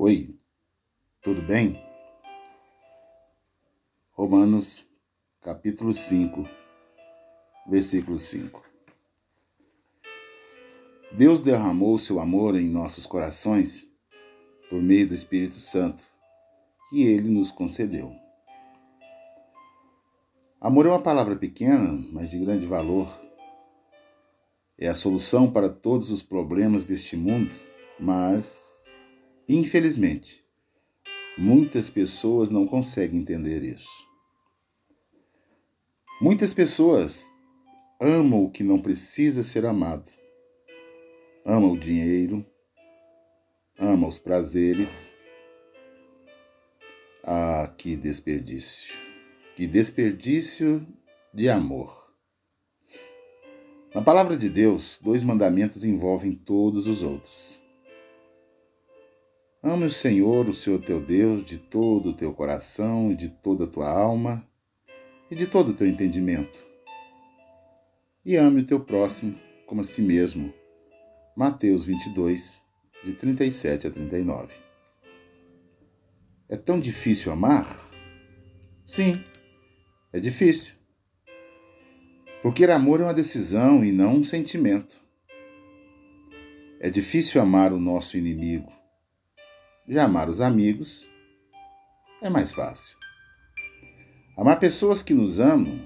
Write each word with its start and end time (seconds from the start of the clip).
Oi, 0.00 0.32
tudo 1.20 1.42
bem? 1.42 1.76
Romanos, 4.12 4.86
capítulo 5.42 5.92
5, 5.92 6.48
versículo 7.68 8.16
5. 8.16 8.62
Deus 11.10 11.42
derramou 11.42 11.98
seu 11.98 12.20
amor 12.20 12.54
em 12.54 12.68
nossos 12.68 13.06
corações 13.06 13.92
por 14.70 14.80
meio 14.80 15.08
do 15.08 15.14
Espírito 15.14 15.58
Santo, 15.58 15.98
que 16.88 17.02
ele 17.02 17.28
nos 17.28 17.50
concedeu. 17.50 18.14
Amor 20.60 20.86
é 20.86 20.90
uma 20.90 21.02
palavra 21.02 21.34
pequena, 21.34 21.90
mas 22.12 22.30
de 22.30 22.38
grande 22.38 22.66
valor. 22.66 23.10
É 24.78 24.86
a 24.86 24.94
solução 24.94 25.50
para 25.50 25.68
todos 25.68 26.12
os 26.12 26.22
problemas 26.22 26.84
deste 26.84 27.16
mundo, 27.16 27.52
mas 27.98 28.77
Infelizmente, 29.48 30.44
muitas 31.38 31.88
pessoas 31.88 32.50
não 32.50 32.66
conseguem 32.66 33.20
entender 33.20 33.64
isso. 33.64 33.88
Muitas 36.20 36.52
pessoas 36.52 37.32
amam 37.98 38.44
o 38.44 38.50
que 38.50 38.62
não 38.62 38.78
precisa 38.78 39.42
ser 39.42 39.64
amado. 39.64 40.12
Amam 41.46 41.72
o 41.72 41.78
dinheiro, 41.78 42.44
amam 43.78 44.10
os 44.10 44.18
prazeres. 44.18 45.14
Ah, 47.24 47.72
que 47.78 47.96
desperdício! 47.96 48.94
Que 49.56 49.66
desperdício 49.66 50.86
de 51.32 51.48
amor! 51.48 52.12
Na 53.94 54.02
palavra 54.02 54.36
de 54.36 54.50
Deus, 54.50 55.00
dois 55.02 55.24
mandamentos 55.24 55.84
envolvem 55.84 56.32
todos 56.32 56.86
os 56.86 57.02
outros. 57.02 57.66
Ame 59.60 59.86
o 59.86 59.90
Senhor, 59.90 60.48
o 60.48 60.54
Senhor 60.54 60.80
teu 60.80 61.00
Deus, 61.00 61.44
de 61.44 61.58
todo 61.58 62.10
o 62.10 62.12
teu 62.12 62.32
coração 62.32 63.10
e 63.10 63.16
de 63.16 63.28
toda 63.28 63.64
a 63.64 63.66
tua 63.66 63.90
alma 63.90 64.48
e 65.28 65.34
de 65.34 65.48
todo 65.48 65.70
o 65.70 65.74
teu 65.74 65.88
entendimento. 65.88 66.64
E 68.24 68.36
ame 68.36 68.60
o 68.60 68.64
teu 68.64 68.78
próximo 68.78 69.36
como 69.66 69.80
a 69.80 69.84
si 69.84 70.00
mesmo. 70.00 70.54
Mateus 71.36 71.84
22, 71.84 72.62
de 73.04 73.12
37 73.14 73.88
a 73.88 73.90
39. 73.90 74.54
É 76.48 76.56
tão 76.56 76.78
difícil 76.78 77.32
amar? 77.32 77.90
Sim, 78.86 79.24
é 80.12 80.20
difícil. 80.20 80.74
Porque 82.42 82.64
amor 82.64 83.00
é 83.00 83.04
uma 83.04 83.14
decisão 83.14 83.84
e 83.84 83.90
não 83.90 84.18
um 84.18 84.24
sentimento. 84.24 85.00
É 86.78 86.88
difícil 86.88 87.42
amar 87.42 87.72
o 87.72 87.80
nosso 87.80 88.16
inimigo 88.16 88.77
já 89.88 90.04
amar 90.04 90.28
os 90.28 90.40
amigos 90.40 91.08
é 92.20 92.28
mais 92.28 92.52
fácil. 92.52 92.96
Amar 94.36 94.58
pessoas 94.58 95.02
que 95.02 95.14
nos 95.14 95.40
amam, 95.40 95.80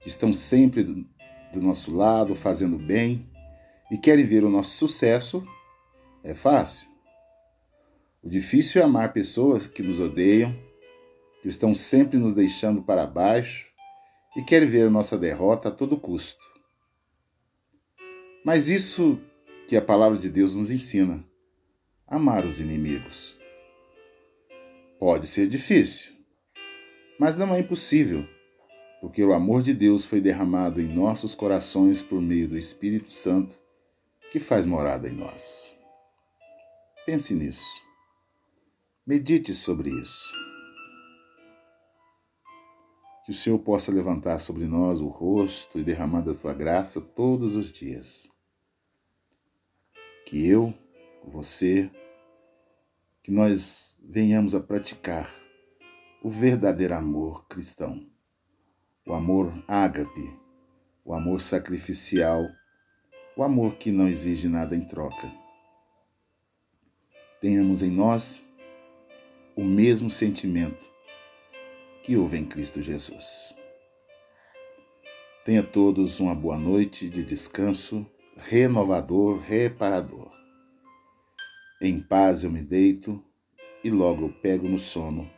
que 0.00 0.08
estão 0.08 0.32
sempre 0.32 0.82
do 0.82 1.60
nosso 1.60 1.94
lado, 1.94 2.34
fazendo 2.34 2.78
bem 2.78 3.28
e 3.90 3.98
querem 3.98 4.24
ver 4.24 4.42
o 4.42 4.50
nosso 4.50 4.76
sucesso, 4.76 5.44
é 6.24 6.32
fácil. 6.32 6.88
O 8.22 8.28
difícil 8.28 8.80
é 8.80 8.84
amar 8.84 9.12
pessoas 9.12 9.66
que 9.66 9.82
nos 9.82 10.00
odeiam, 10.00 10.56
que 11.42 11.48
estão 11.48 11.74
sempre 11.74 12.18
nos 12.18 12.32
deixando 12.32 12.82
para 12.82 13.06
baixo 13.06 13.66
e 14.36 14.42
querem 14.42 14.68
ver 14.68 14.86
a 14.86 14.90
nossa 14.90 15.18
derrota 15.18 15.68
a 15.68 15.72
todo 15.72 16.00
custo. 16.00 16.44
Mas 18.44 18.68
isso 18.68 19.20
que 19.68 19.76
a 19.76 19.82
palavra 19.82 20.18
de 20.18 20.30
Deus 20.30 20.54
nos 20.54 20.70
ensina 20.70 21.29
amar 22.10 22.44
os 22.44 22.58
inimigos. 22.58 23.36
Pode 24.98 25.28
ser 25.28 25.46
difícil, 25.46 26.12
mas 27.16 27.36
não 27.36 27.54
é 27.54 27.60
impossível, 27.60 28.26
porque 29.00 29.22
o 29.22 29.32
amor 29.32 29.62
de 29.62 29.72
Deus 29.72 30.04
foi 30.04 30.20
derramado 30.20 30.80
em 30.80 30.92
nossos 30.92 31.36
corações 31.36 32.02
por 32.02 32.20
meio 32.20 32.48
do 32.48 32.58
Espírito 32.58 33.12
Santo 33.12 33.56
que 34.32 34.40
faz 34.40 34.66
morada 34.66 35.08
em 35.08 35.12
nós. 35.12 35.78
Pense 37.06 37.32
nisso. 37.32 37.64
Medite 39.06 39.54
sobre 39.54 39.90
isso. 39.90 40.32
Que 43.24 43.30
o 43.30 43.34
Senhor 43.34 43.58
possa 43.60 43.92
levantar 43.92 44.38
sobre 44.38 44.64
nós 44.64 45.00
o 45.00 45.06
rosto 45.06 45.78
e 45.78 45.84
derramar 45.84 46.22
da 46.22 46.34
sua 46.34 46.52
graça 46.52 47.00
todos 47.00 47.54
os 47.54 47.70
dias. 47.70 48.28
Que 50.26 50.46
eu, 50.46 50.74
você, 51.30 51.90
que 53.22 53.30
nós 53.30 54.00
venhamos 54.04 54.54
a 54.54 54.60
praticar 54.60 55.30
o 56.22 56.28
verdadeiro 56.28 56.94
amor 56.94 57.46
cristão, 57.46 58.06
o 59.06 59.14
amor 59.14 59.52
ágape, 59.66 60.38
o 61.04 61.14
amor 61.14 61.40
sacrificial, 61.40 62.46
o 63.36 63.42
amor 63.42 63.76
que 63.76 63.90
não 63.90 64.08
exige 64.08 64.48
nada 64.48 64.76
em 64.76 64.84
troca. 64.84 65.32
Tenhamos 67.40 67.82
em 67.82 67.90
nós 67.90 68.46
o 69.56 69.64
mesmo 69.64 70.10
sentimento 70.10 70.90
que 72.02 72.16
houve 72.16 72.36
em 72.36 72.44
Cristo 72.44 72.82
Jesus. 72.82 73.56
Tenha 75.44 75.62
todos 75.62 76.20
uma 76.20 76.34
boa 76.34 76.58
noite 76.58 77.08
de 77.08 77.24
descanso 77.24 78.06
renovador, 78.36 79.38
reparador. 79.38 80.29
Em 81.82 81.98
paz 81.98 82.44
eu 82.44 82.50
me 82.50 82.62
deito 82.62 83.24
e 83.82 83.88
logo 83.88 84.28
pego 84.28 84.68
no 84.68 84.78
sono, 84.78 85.30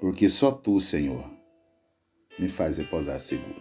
porque 0.00 0.26
só 0.26 0.50
tu, 0.50 0.80
Senhor, 0.80 1.30
me 2.38 2.48
faz 2.48 2.78
repousar 2.78 3.20
seguro. 3.20 3.60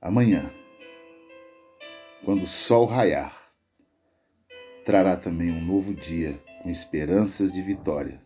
Amanhã, 0.00 0.52
quando 2.24 2.42
o 2.42 2.48
sol 2.48 2.84
raiar, 2.84 3.48
trará 4.84 5.16
também 5.16 5.52
um 5.52 5.64
novo 5.64 5.94
dia 5.94 6.36
com 6.60 6.68
esperanças 6.68 7.52
de 7.52 7.62
vitória 7.62 8.18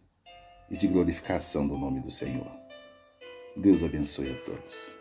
e 0.71 0.79
de 0.79 0.89
glorificação 0.89 1.69
do 1.69 1.77
nome 1.77 2.01
do 2.01 2.11
Senhor. 2.11 2.51
Deus 3.55 3.85
abençoe 3.85 4.31
a 4.31 4.45
todos. 4.45 4.97